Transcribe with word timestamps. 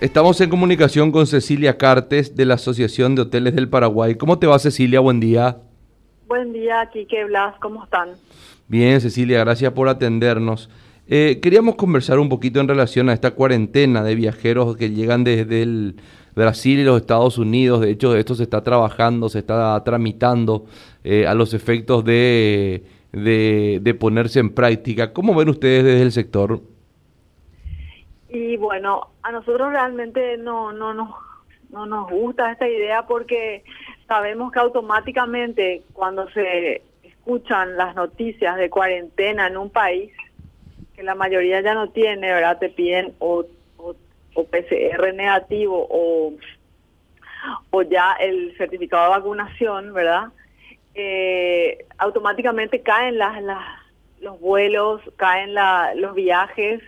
Estamos 0.00 0.40
en 0.40 0.48
comunicación 0.48 1.10
con 1.10 1.26
Cecilia 1.26 1.76
Cartes 1.76 2.36
de 2.36 2.44
la 2.44 2.54
Asociación 2.54 3.16
de 3.16 3.22
Hoteles 3.22 3.56
del 3.56 3.68
Paraguay. 3.68 4.14
¿Cómo 4.14 4.38
te 4.38 4.46
va 4.46 4.56
Cecilia? 4.60 5.00
Buen 5.00 5.18
día. 5.18 5.56
Buen 6.28 6.52
día, 6.52 6.88
Kike 6.92 7.24
Blas, 7.24 7.56
¿cómo 7.60 7.82
están? 7.82 8.10
Bien, 8.68 9.00
Cecilia, 9.00 9.40
gracias 9.40 9.72
por 9.72 9.88
atendernos. 9.88 10.70
Eh, 11.08 11.40
queríamos 11.42 11.74
conversar 11.74 12.20
un 12.20 12.28
poquito 12.28 12.60
en 12.60 12.68
relación 12.68 13.08
a 13.08 13.12
esta 13.12 13.32
cuarentena 13.32 14.04
de 14.04 14.14
viajeros 14.14 14.76
que 14.76 14.90
llegan 14.90 15.24
desde 15.24 15.62
el 15.62 15.96
Brasil 16.36 16.78
y 16.78 16.84
los 16.84 17.00
Estados 17.00 17.36
Unidos. 17.36 17.80
De 17.80 17.90
hecho, 17.90 18.14
esto 18.14 18.36
se 18.36 18.44
está 18.44 18.62
trabajando, 18.62 19.28
se 19.28 19.40
está 19.40 19.82
tramitando 19.82 20.66
eh, 21.02 21.26
a 21.26 21.34
los 21.34 21.54
efectos 21.54 22.04
de, 22.04 22.84
de, 23.10 23.80
de 23.82 23.94
ponerse 23.94 24.38
en 24.38 24.50
práctica. 24.50 25.12
¿Cómo 25.12 25.34
ven 25.34 25.48
ustedes 25.48 25.82
desde 25.82 26.02
el 26.02 26.12
sector? 26.12 26.62
Y 28.28 28.56
bueno, 28.56 29.08
a 29.22 29.32
nosotros 29.32 29.70
realmente 29.70 30.36
no, 30.36 30.72
no, 30.72 30.92
no, 30.92 31.16
no 31.70 31.86
nos 31.86 32.10
gusta 32.10 32.52
esta 32.52 32.68
idea 32.68 33.06
porque 33.06 33.64
sabemos 34.06 34.52
que 34.52 34.58
automáticamente 34.58 35.82
cuando 35.92 36.28
se 36.30 36.82
escuchan 37.02 37.76
las 37.76 37.94
noticias 37.94 38.56
de 38.56 38.70
cuarentena 38.70 39.46
en 39.46 39.56
un 39.56 39.70
país, 39.70 40.12
que 40.94 41.02
la 41.02 41.14
mayoría 41.14 41.60
ya 41.60 41.74
no 41.74 41.90
tiene, 41.90 42.32
¿verdad? 42.32 42.58
Te 42.58 42.68
piden 42.68 43.14
o, 43.18 43.44
o, 43.78 43.94
PCR 44.44 45.14
negativo 45.14 45.86
o, 45.90 46.32
o 47.70 47.82
ya 47.82 48.12
el 48.20 48.56
certificado 48.56 49.04
de 49.04 49.18
vacunación, 49.18 49.92
¿verdad? 49.92 50.28
Eh, 50.94 51.86
automáticamente 51.98 52.82
caen 52.82 53.18
las, 53.18 53.42
las, 53.42 53.64
los 54.20 54.38
vuelos, 54.40 55.00
caen 55.16 55.54
la, 55.54 55.94
los 55.94 56.14
viajes 56.14 56.82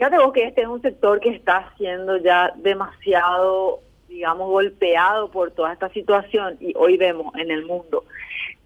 Fíjate 0.00 0.16
vos 0.16 0.32
que 0.32 0.46
este 0.46 0.62
es 0.62 0.66
un 0.66 0.80
sector 0.80 1.20
que 1.20 1.28
está 1.28 1.74
siendo 1.76 2.16
ya 2.16 2.54
demasiado, 2.56 3.80
digamos, 4.08 4.48
golpeado 4.48 5.30
por 5.30 5.50
toda 5.50 5.74
esta 5.74 5.90
situación 5.90 6.56
y 6.58 6.72
hoy 6.74 6.96
vemos 6.96 7.34
en 7.34 7.50
el 7.50 7.66
mundo, 7.66 8.04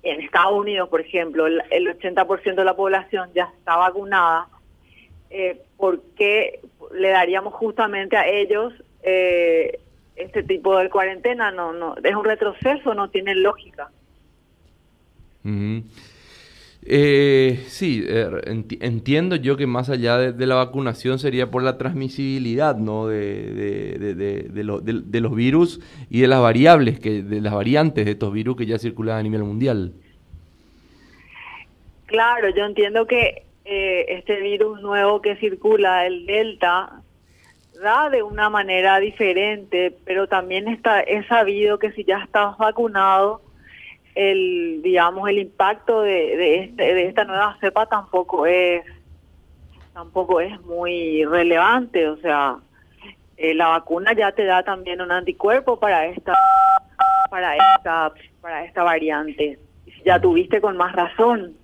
en 0.04 0.20
Estados 0.20 0.56
Unidos, 0.56 0.88
por 0.88 1.00
ejemplo, 1.00 1.48
el, 1.48 1.60
80% 1.98 2.54
de 2.54 2.64
la 2.64 2.76
población 2.76 3.30
ya 3.34 3.52
está 3.58 3.74
vacunada. 3.74 4.46
Eh, 5.28 5.60
¿Por 5.76 6.02
qué 6.16 6.60
le 6.92 7.08
daríamos 7.08 7.52
justamente 7.54 8.16
a 8.16 8.28
ellos 8.28 8.72
eh, 9.02 9.80
este 10.14 10.44
tipo 10.44 10.78
de 10.78 10.88
cuarentena? 10.88 11.50
No, 11.50 11.72
no, 11.72 11.96
es 11.96 12.14
un 12.14 12.24
retroceso, 12.24 12.94
no 12.94 13.10
tiene 13.10 13.34
lógica. 13.34 13.90
Eh, 16.86 17.64
sí, 17.68 18.04
eh, 18.06 18.28
entiendo 18.80 19.36
yo 19.36 19.56
que 19.56 19.66
más 19.66 19.88
allá 19.88 20.18
de, 20.18 20.46
la 20.46 20.56
vacunación 20.56 21.18
sería 21.18 21.50
por 21.50 21.62
la 21.62 21.78
transmisibilidad 21.78 22.76
¿no? 22.76 23.06
de, 23.06 23.96
de, 24.14 25.20
los 25.20 25.34
virus 25.34 25.80
y 26.10 26.20
de 26.20 26.28
las 26.28 26.42
variables, 26.42 27.00
que, 27.00 27.22
de 27.22 27.40
las 27.40 27.54
variantes 27.54 28.04
de 28.04 28.10
estos 28.10 28.32
virus 28.32 28.56
que 28.56 28.66
ya 28.66 28.78
circulan 28.78 29.18
a 29.18 29.22
nivel 29.22 29.44
mundial. 29.44 29.94
Claro, 32.04 32.50
yo 32.50 32.66
entiendo 32.66 33.06
que 33.06 33.44
eh, 33.64 34.04
este 34.08 34.40
virus 34.40 34.82
nuevo 34.82 35.22
que 35.22 35.36
circula, 35.36 36.06
el 36.06 36.26
Delta, 36.26 37.00
da 37.82 38.10
de 38.10 38.22
una 38.22 38.50
manera 38.50 39.00
diferente, 39.00 39.96
pero 40.04 40.28
también 40.28 40.68
está, 40.68 41.00
es 41.00 41.26
sabido 41.26 41.78
que 41.78 41.92
si 41.92 42.04
ya 42.04 42.18
estás 42.18 42.58
vacunado, 42.58 43.40
el 44.14 44.80
digamos 44.82 45.28
el 45.28 45.38
impacto 45.38 46.02
de, 46.02 46.36
de, 46.36 46.58
este, 46.60 46.94
de 46.94 47.06
esta 47.06 47.24
nueva 47.24 47.56
cepa 47.60 47.86
tampoco 47.86 48.46
es 48.46 48.84
tampoco 49.92 50.40
es 50.40 50.60
muy 50.62 51.24
relevante. 51.24 52.08
O 52.08 52.16
sea 52.18 52.56
eh, 53.36 53.54
la 53.54 53.68
vacuna 53.68 54.12
ya 54.12 54.32
te 54.32 54.44
da 54.44 54.62
también 54.62 55.00
un 55.00 55.10
anticuerpo 55.10 55.78
para 55.78 56.06
esta 56.06 56.34
para 57.30 57.56
esta 57.56 58.12
para 58.40 58.64
esta 58.64 58.82
variante. 58.82 59.58
Ya 60.04 60.20
tuviste 60.20 60.60
con 60.60 60.76
más 60.76 60.94
razón. 60.94 61.56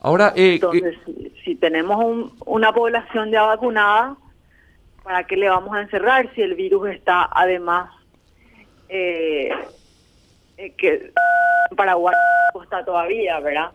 Ahora 0.00 0.34
eh, 0.36 0.54
entonces 0.54 0.96
si, 1.44 1.54
tenemos 1.54 2.04
un, 2.04 2.36
una 2.44 2.72
población 2.72 3.30
ya 3.30 3.42
vacunada 3.42 4.16
para 5.02 5.26
qué 5.26 5.36
le 5.36 5.48
vamos 5.48 5.74
a 5.74 5.80
encerrar 5.80 6.30
si 6.34 6.42
el 6.42 6.54
virus 6.54 6.90
está 6.90 7.28
además 7.32 7.90
eh, 10.56 10.72
que 10.76 11.12
Paraguay 11.76 12.14
está 12.62 12.84
todavía, 12.84 13.40
¿verdad? 13.40 13.72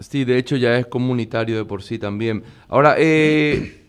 Sí, 0.00 0.24
de 0.24 0.38
hecho 0.38 0.56
ya 0.56 0.78
es 0.78 0.86
comunitario 0.86 1.58
de 1.58 1.64
por 1.64 1.82
sí 1.82 1.98
también. 1.98 2.42
Ahora, 2.68 2.94
eh, 2.98 3.82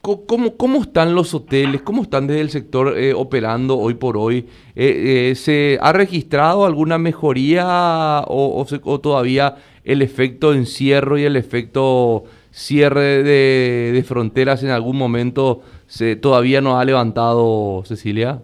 ¿cómo, 0.00 0.56
¿cómo 0.56 0.80
están 0.80 1.14
los 1.14 1.34
hoteles? 1.34 1.82
¿Cómo 1.82 2.02
están 2.02 2.26
desde 2.26 2.40
el 2.40 2.50
sector 2.50 2.96
eh, 2.98 3.12
operando 3.12 3.78
hoy 3.78 3.94
por 3.94 4.16
hoy? 4.16 4.46
Eh, 4.74 5.34
¿Se 5.36 5.78
ha 5.82 5.92
registrado 5.92 6.64
alguna 6.64 6.96
mejoría 6.96 8.24
o, 8.26 8.66
todavía 9.02 9.56
el 9.84 10.00
efecto 10.00 10.54
encierro 10.54 11.18
y 11.18 11.24
el 11.24 11.36
efecto 11.36 12.24
cierre 12.50 13.22
de 13.22 14.02
fronteras 14.02 14.62
en 14.62 14.70
algún 14.70 14.96
momento 14.96 15.60
se, 15.86 16.16
todavía 16.16 16.62
no 16.62 16.78
ha 16.78 16.84
levantado, 16.86 17.82
Cecilia? 17.84 18.40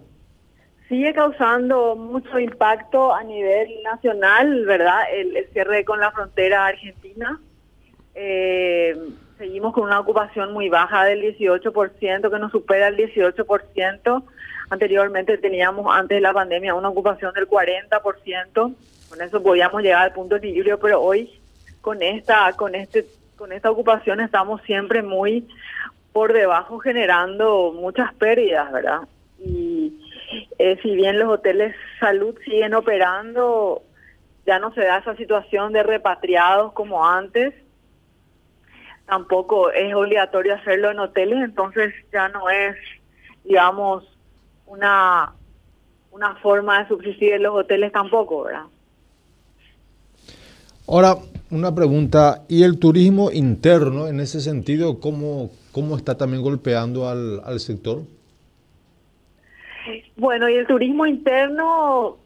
Sigue 0.93 1.11
causando 1.11 1.95
mucho 1.95 2.37
impacto 2.37 3.15
a 3.15 3.23
nivel 3.23 3.81
nacional, 3.83 4.63
¿verdad? 4.63 5.01
El, 5.11 5.47
cierre 5.51 5.83
con 5.83 5.99
la 5.99 6.11
frontera 6.11 6.67
argentina. 6.67 7.39
Eh, 8.13 8.95
seguimos 9.39 9.73
con 9.73 9.85
una 9.85 9.99
ocupación 9.99 10.53
muy 10.53 10.69
baja 10.69 11.05
del 11.05 11.35
18%, 11.35 12.29
que 12.29 12.39
nos 12.39 12.51
supera 12.51 12.89
el 12.89 12.97
18%. 12.97 14.23
Anteriormente 14.69 15.39
teníamos, 15.39 15.87
antes 15.95 16.17
de 16.17 16.21
la 16.21 16.31
pandemia, 16.31 16.75
una 16.75 16.89
ocupación 16.89 17.33
del 17.33 17.47
40%. 17.47 18.75
Con 19.09 19.21
eso 19.21 19.41
podíamos 19.41 19.81
llegar 19.81 20.03
al 20.03 20.13
punto 20.13 20.35
de 20.35 20.47
equilibrio, 20.47 20.79
pero 20.79 21.01
hoy 21.01 21.41
con 21.81 22.03
esta, 22.03 22.53
con 22.53 22.75
este, 22.75 23.07
con 23.35 23.51
esta 23.51 23.71
ocupación 23.71 24.19
estamos 24.19 24.61
siempre 24.61 25.01
muy 25.01 25.47
por 26.11 26.33
debajo, 26.33 26.77
generando 26.77 27.73
muchas 27.75 28.13
pérdidas, 28.13 28.71
¿verdad? 28.71 28.99
Eh, 30.59 30.77
si 30.81 30.95
bien 30.95 31.19
los 31.19 31.29
hoteles 31.29 31.75
salud 31.99 32.35
siguen 32.45 32.73
operando, 32.73 33.83
ya 34.45 34.59
no 34.59 34.73
se 34.73 34.81
da 34.81 34.97
esa 34.99 35.15
situación 35.15 35.73
de 35.73 35.83
repatriados 35.83 36.73
como 36.73 37.07
antes. 37.07 37.53
Tampoco 39.05 39.71
es 39.71 39.93
obligatorio 39.93 40.55
hacerlo 40.55 40.91
en 40.91 40.99
hoteles, 40.99 41.43
entonces 41.43 41.93
ya 42.11 42.29
no 42.29 42.49
es, 42.49 42.75
digamos, 43.43 44.05
una, 44.65 45.33
una 46.11 46.35
forma 46.35 46.79
de 46.79 46.87
subsistir 46.87 47.33
en 47.33 47.43
los 47.43 47.55
hoteles 47.55 47.91
tampoco, 47.91 48.43
¿verdad? 48.43 48.63
Ahora, 50.87 51.15
una 51.49 51.73
pregunta, 51.73 52.43
¿y 52.47 52.63
el 52.63 52.79
turismo 52.79 53.31
interno 53.31 54.07
en 54.07 54.19
ese 54.19 54.41
sentido, 54.41 54.99
cómo, 54.99 55.49
cómo 55.71 55.95
está 55.97 56.17
también 56.17 56.43
golpeando 56.43 57.07
al, 57.07 57.41
al 57.43 57.59
sector? 57.59 58.03
Bueno, 60.15 60.47
y 60.49 60.55
el 60.55 60.67
turismo 60.67 61.05
interno 61.05 62.17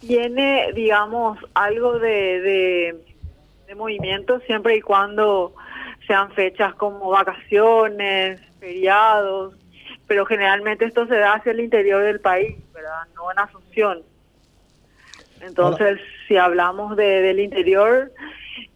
tiene, 0.00 0.72
digamos, 0.74 1.38
algo 1.54 1.98
de, 1.98 3.02
de, 3.66 3.74
movimiento 3.74 4.40
siempre 4.40 4.76
y 4.76 4.80
cuando 4.80 5.52
sean 6.06 6.30
fechas 6.32 6.74
como 6.74 7.10
vacaciones, 7.10 8.40
feriados, 8.58 9.54
pero 10.06 10.24
generalmente 10.24 10.84
esto 10.84 11.06
se 11.06 11.16
da 11.16 11.34
hacia 11.34 11.52
el 11.52 11.60
interior 11.60 12.02
del 12.02 12.20
país, 12.20 12.56
¿verdad? 12.72 13.02
No 13.14 13.30
en 13.30 13.38
Asunción. 13.38 14.02
Entonces, 15.40 15.98
si 16.26 16.36
hablamos 16.36 16.96
de, 16.96 17.22
del 17.22 17.40
interior, 17.40 18.10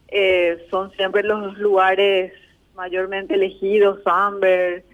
eh, 0.09 0.67
son 0.71 0.91
siempre 0.93 1.23
los 1.23 1.57
lugares 1.59 2.33
mayormente 2.75 3.35
elegidos, 3.35 4.01
Amber, 4.05 4.85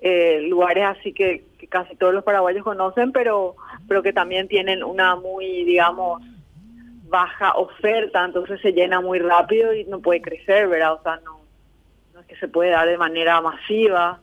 eh, 0.00 0.40
lugares 0.42 0.84
así 0.84 1.12
que, 1.12 1.44
casi 1.70 1.96
todos 1.96 2.12
los 2.12 2.24
paraguayos 2.24 2.62
conocen, 2.62 3.12
pero, 3.12 3.56
pero 3.88 4.02
que 4.02 4.12
también 4.12 4.48
tienen 4.48 4.84
una 4.84 5.16
muy, 5.16 5.64
digamos, 5.64 6.22
baja 7.04 7.54
oferta, 7.54 8.24
entonces 8.24 8.60
se 8.60 8.72
llena 8.72 9.00
muy 9.00 9.18
rápido 9.18 9.72
y 9.72 9.84
no 9.84 10.00
puede 10.00 10.20
crecer, 10.20 10.68
¿verdad? 10.68 10.94
O 10.94 11.02
sea, 11.02 11.20
no, 11.24 11.40
no 12.12 12.20
es 12.20 12.26
que 12.26 12.36
se 12.36 12.48
puede 12.48 12.70
dar 12.70 12.86
de 12.86 12.98
manera 12.98 13.40
masiva. 13.40 14.20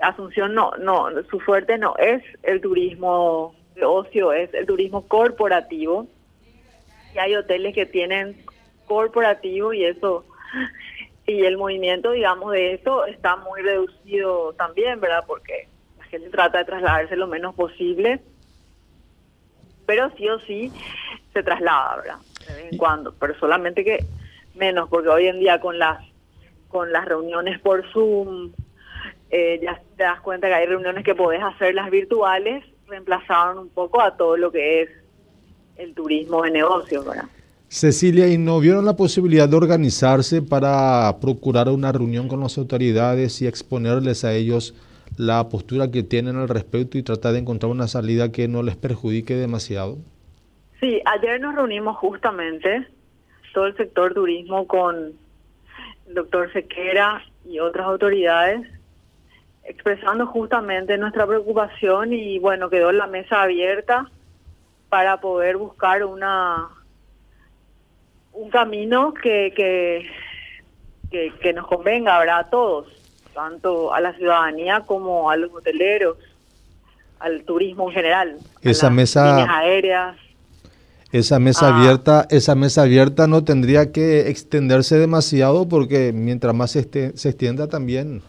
Asunción 0.00 0.54
no, 0.54 0.72
no, 0.78 1.08
su 1.30 1.40
fuerte 1.40 1.76
no 1.76 1.94
es 1.98 2.22
el 2.42 2.60
turismo 2.60 3.54
de 3.74 3.84
ocio, 3.84 4.32
es 4.32 4.52
el 4.54 4.66
turismo 4.66 5.06
corporativo. 5.06 6.06
Y 7.14 7.18
hay 7.18 7.34
hoteles 7.34 7.74
que 7.74 7.86
tienen 7.86 8.36
corporativo 8.86 9.72
y 9.72 9.84
eso 9.84 10.24
y 11.26 11.44
el 11.44 11.56
movimiento, 11.56 12.12
digamos, 12.12 12.52
de 12.52 12.74
esto 12.74 13.04
está 13.06 13.36
muy 13.36 13.60
reducido 13.60 14.52
también, 14.54 15.00
¿verdad? 15.00 15.24
Porque 15.26 15.68
gente 16.16 16.30
trata 16.30 16.58
de 16.58 16.64
trasladarse 16.64 17.16
lo 17.16 17.26
menos 17.26 17.54
posible, 17.54 18.20
pero 19.86 20.10
sí 20.16 20.28
o 20.28 20.38
sí 20.40 20.72
se 21.32 21.42
traslada, 21.42 21.96
¿verdad? 21.96 22.16
De 22.48 22.54
vez 22.54 22.72
en 22.72 22.78
cuando, 22.78 23.14
pero 23.14 23.38
solamente 23.38 23.84
que 23.84 24.04
menos, 24.54 24.88
porque 24.88 25.08
hoy 25.08 25.26
en 25.26 25.38
día 25.38 25.60
con 25.60 25.78
las 25.78 26.04
con 26.68 26.92
las 26.92 27.04
reuniones 27.04 27.60
por 27.60 27.88
Zoom, 27.92 28.52
eh, 29.30 29.60
ya 29.62 29.80
te 29.96 30.02
das 30.02 30.20
cuenta 30.20 30.48
que 30.48 30.54
hay 30.54 30.66
reuniones 30.66 31.04
que 31.04 31.14
podés 31.14 31.42
hacer 31.42 31.74
las 31.74 31.90
virtuales, 31.90 32.64
reemplazaron 32.86 33.58
un 33.58 33.68
poco 33.68 34.00
a 34.00 34.16
todo 34.16 34.36
lo 34.36 34.50
que 34.50 34.82
es 34.82 34.90
el 35.76 35.94
turismo 35.94 36.42
de 36.42 36.50
negocios, 36.50 37.04
¿verdad? 37.04 37.26
Cecilia, 37.68 38.28
¿y 38.28 38.38
no 38.38 38.60
vieron 38.60 38.84
la 38.84 38.96
posibilidad 38.96 39.48
de 39.48 39.56
organizarse 39.56 40.40
para 40.40 41.16
procurar 41.20 41.68
una 41.68 41.92
reunión 41.92 42.28
con 42.28 42.40
las 42.40 42.56
autoridades 42.58 43.42
y 43.42 43.46
exponerles 43.46 44.24
a 44.24 44.32
ellos 44.32 44.74
la 45.16 45.48
postura 45.48 45.90
que 45.90 46.02
tienen 46.02 46.36
al 46.36 46.48
respecto 46.48 46.98
y 46.98 47.02
tratar 47.02 47.32
de 47.32 47.40
encontrar 47.40 47.70
una 47.70 47.88
salida 47.88 48.32
que 48.32 48.48
no 48.48 48.62
les 48.62 48.76
perjudique 48.76 49.34
demasiado? 49.34 49.98
Sí, 50.80 51.00
ayer 51.04 51.40
nos 51.40 51.54
reunimos 51.54 51.96
justamente 51.96 52.86
todo 53.54 53.66
el 53.66 53.76
sector 53.76 54.12
turismo 54.12 54.66
con 54.66 55.12
el 56.06 56.14
doctor 56.14 56.52
Sequera 56.52 57.24
y 57.44 57.58
otras 57.58 57.86
autoridades 57.86 58.66
expresando 59.66 60.26
justamente 60.26 60.96
nuestra 60.96 61.26
preocupación 61.26 62.12
y 62.12 62.38
bueno, 62.38 62.70
quedó 62.70 62.92
la 62.92 63.06
mesa 63.06 63.42
abierta 63.42 64.10
para 64.88 65.20
poder 65.20 65.56
buscar 65.56 66.04
una 66.04 66.68
un 68.32 68.50
camino 68.50 69.14
que, 69.14 69.52
que, 71.10 71.52
nos 71.54 71.66
convenga 71.66 72.18
¿verdad? 72.18 72.40
a 72.40 72.50
todos, 72.50 72.86
tanto 73.36 73.92
a 73.94 74.00
la 74.00 74.12
ciudadanía 74.14 74.80
como 74.86 75.30
a 75.30 75.36
los 75.36 75.52
hoteleros, 75.52 76.16
al 77.20 77.42
turismo 77.44 77.88
en 77.90 77.94
general. 77.94 78.36
Esa 78.62 78.90
mesa 78.90 79.36
líneas 79.36 79.48
aéreas. 79.50 80.16
Esa 81.12 81.38
mesa 81.38 81.68
Ah. 81.68 81.76
abierta, 81.78 82.26
esa 82.30 82.54
mesa 82.54 82.82
abierta 82.82 83.26
no 83.28 83.44
tendría 83.44 83.92
que 83.92 84.28
extenderse 84.28 84.98
demasiado 84.98 85.68
porque 85.68 86.12
mientras 86.12 86.54
más 86.54 86.72
se, 86.72 86.80
este- 86.80 87.16
se 87.16 87.28
extienda 87.28 87.68
también 87.68 88.22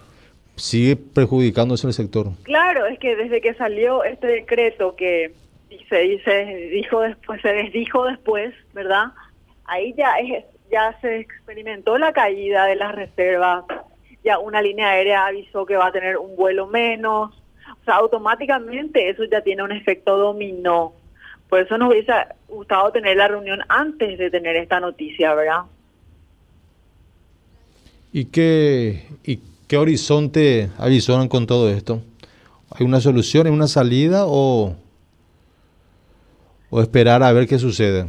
sigue 0.57 0.95
perjudicándose 0.95 1.88
el 1.88 1.94
sector. 1.94 2.27
Claro, 2.44 2.86
es 2.86 3.00
que 3.00 3.15
desde 3.15 3.42
que 3.42 3.54
salió 3.56 4.04
este 4.04 4.27
decreto 4.27 4.95
que 4.95 5.33
se 5.89 6.00
dice, 6.00 6.45
dijo 6.74 7.01
después, 7.01 7.42
se 7.42 7.50
desdijo 7.50 8.06
después, 8.06 8.54
¿verdad? 8.74 9.06
Ahí 9.65 9.94
ya 9.98 10.15
es, 10.19 10.44
ya 10.71 10.98
se 11.01 11.19
experimentó 11.19 11.98
la 11.98 12.12
caída 12.13 12.65
de 12.65 12.75
las 12.75 12.94
reservas, 12.95 13.63
ya 14.27 14.39
una 14.39 14.62
línea 14.62 14.89
aérea 14.89 15.25
avisó 15.25 15.65
que 15.65 15.77
va 15.77 15.88
a 15.88 15.91
tener 15.91 16.18
un 16.18 16.35
vuelo 16.35 16.68
menos, 16.68 17.31
o 17.31 17.83
sea, 17.85 17.95
automáticamente 17.95 19.09
eso 19.09 19.24
ya 19.24 19.41
tiene 19.41 19.63
un 19.63 19.71
efecto 19.71 20.18
dominó. 20.18 20.94
Por 21.47 21.62
eso 21.62 21.77
nos 21.77 21.91
hubiese 21.91 22.12
gustado 22.50 22.91
tener 22.91 23.15
la 23.15 23.29
reunión 23.29 23.62
antes 23.69 24.18
de 24.18 24.29
tener 24.29 24.57
esta 24.57 24.81
noticia, 24.81 25.33
¿verdad? 25.33 25.62
¿Y 28.12 28.25
qué, 28.25 29.07
¿Y 29.24 29.39
qué 29.69 29.77
horizonte 29.77 30.69
avisoran 30.77 31.30
con 31.30 31.47
todo 31.47 31.69
esto? 31.69 32.01
¿Hay 32.71 32.85
una 32.85 33.00
solución, 33.00 33.47
hay 33.47 33.53
una 33.53 33.68
salida 33.68 34.25
o, 34.27 34.75
o 36.69 36.81
esperar 36.81 37.23
a 37.23 37.31
ver 37.31 37.47
qué 37.47 37.57
sucede? 37.59 38.07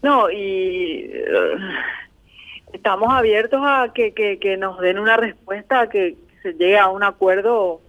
No, 0.00 0.30
y 0.30 1.10
estamos 2.72 3.12
abiertos 3.12 3.60
a 3.62 3.92
que, 3.94 4.12
que, 4.12 4.56
nos 4.56 4.78
den 4.80 4.98
una 4.98 5.16
respuesta, 5.16 5.88
que 5.88 6.16
se 6.42 6.52
llegue 6.54 6.78
a 6.78 6.88
un 6.88 7.02
acuerdo, 7.02 7.80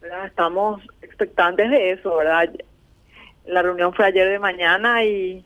¿verdad? 0.00 0.26
Estamos 0.26 0.82
expectantes 1.02 1.70
de 1.70 1.92
eso, 1.92 2.16
¿verdad? 2.16 2.50
La 3.46 3.62
reunión 3.62 3.92
fue 3.92 4.06
ayer 4.06 4.28
de 4.28 4.38
mañana 4.38 5.04
y, 5.04 5.44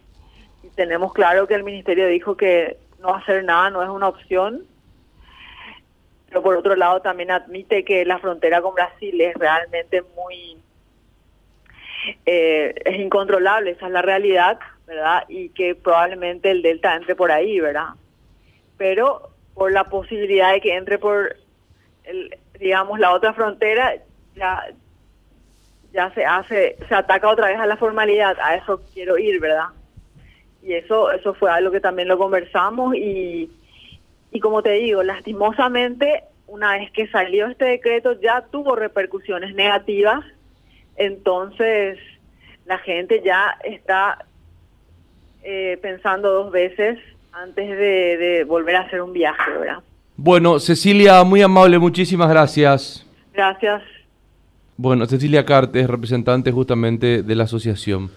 y 0.62 0.68
tenemos 0.74 1.12
claro 1.12 1.46
que 1.46 1.54
el 1.54 1.64
ministerio 1.64 2.06
dijo 2.08 2.36
que 2.36 2.76
no 3.00 3.14
hacer 3.14 3.44
nada 3.44 3.70
no 3.70 3.82
es 3.82 3.88
una 3.88 4.08
opción, 4.08 4.64
pero 6.28 6.42
por 6.42 6.56
otro 6.56 6.74
lado 6.74 7.00
también 7.00 7.30
admite 7.30 7.84
que 7.84 8.04
la 8.04 8.18
frontera 8.18 8.62
con 8.62 8.74
Brasil 8.74 9.20
es 9.20 9.34
realmente 9.34 10.02
muy 10.16 10.58
eh, 12.26 12.74
es 12.84 12.98
incontrolable, 12.98 13.70
esa 13.70 13.86
es 13.86 13.92
la 13.92 14.02
realidad, 14.02 14.58
¿verdad? 14.86 15.24
Y 15.28 15.50
que 15.50 15.74
probablemente 15.74 16.50
el 16.50 16.62
Delta 16.62 16.94
entre 16.94 17.14
por 17.14 17.32
ahí, 17.32 17.60
¿verdad? 17.60 17.90
Pero 18.76 19.30
por 19.54 19.72
la 19.72 19.84
posibilidad 19.84 20.52
de 20.52 20.60
que 20.60 20.74
entre 20.74 20.98
por, 20.98 21.36
el, 22.04 22.36
digamos, 22.58 22.98
la 22.98 23.12
otra 23.12 23.32
frontera, 23.32 23.94
ya, 24.34 24.64
ya 25.92 26.12
se 26.12 26.24
hace, 26.24 26.76
se 26.88 26.94
ataca 26.94 27.28
otra 27.28 27.48
vez 27.48 27.58
a 27.58 27.66
la 27.66 27.76
formalidad, 27.76 28.36
a 28.40 28.56
eso 28.56 28.80
quiero 28.92 29.16
ir, 29.18 29.40
¿verdad? 29.40 29.68
Y 30.62 30.74
eso, 30.74 31.12
eso 31.12 31.34
fue 31.34 31.50
algo 31.50 31.70
que 31.70 31.80
también 31.80 32.08
lo 32.08 32.18
conversamos 32.18 32.96
y, 32.96 33.50
y 34.32 34.40
como 34.40 34.62
te 34.62 34.72
digo, 34.72 35.02
lastimosamente, 35.02 36.24
una 36.46 36.72
vez 36.72 36.90
que 36.90 37.06
salió 37.08 37.46
este 37.46 37.66
decreto 37.66 38.20
ya 38.20 38.42
tuvo 38.50 38.76
repercusiones 38.76 39.54
negativas 39.54 40.24
entonces 40.96 41.98
la 42.66 42.78
gente 42.78 43.22
ya 43.24 43.56
está 43.64 44.24
eh, 45.42 45.78
pensando 45.82 46.32
dos 46.32 46.52
veces 46.52 46.98
antes 47.34 47.68
de, 47.68 48.16
de, 48.16 48.44
volver 48.44 48.76
a 48.76 48.80
hacer 48.80 49.02
un 49.02 49.12
viaje, 49.12 49.50
¿verdad? 49.58 49.78
Bueno, 50.16 50.58
Cecilia, 50.60 51.22
muy 51.24 51.42
amable, 51.42 51.78
muchísimas 51.78 52.28
gracias. 52.28 53.06
Gracias. 53.32 53.82
Bueno, 54.76 55.06
Cecilia 55.06 55.44
Cartes, 55.44 55.88
representante 55.88 56.52
justamente 56.52 57.22
de 57.22 57.34
la 57.34 57.44
asociación. 57.44 58.10